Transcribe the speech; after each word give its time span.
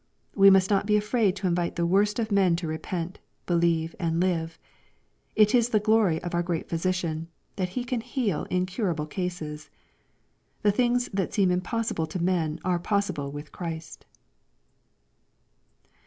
We 0.33 0.49
must 0.49 0.71
not 0.71 0.87
be 0.87 0.97
afraid 0.97 1.35
to 1.35 1.45
invite 1.47 1.75
the 1.75 1.85
worst 1.85 2.17
of 2.17 2.31
men 2.31 2.55
to 2.55 2.67
repent, 2.67 3.19
believe, 3.45 3.93
and 3.99 4.19
live. 4.19 4.57
It 5.35 5.53
is 5.53 5.69
the 5.69 5.79
glory 5.79 6.19
of 6.23 6.33
our 6.33 6.41
Great 6.41 6.67
Physician, 6.67 7.27
that 7.55 7.69
He 7.77 7.83
can 7.83 8.01
heal 8.01 8.45
incurable 8.49 9.05
cases. 9.05 9.69
The 10.63 10.71
things 10.71 11.07
that 11.13 11.35
seem 11.35 11.51
impossible 11.51 12.07
to 12.07 12.19
men 12.19 12.59
are 12.65 12.79
possible 12.79 13.31
with 13.31 13.51
Christ. 13.51 14.07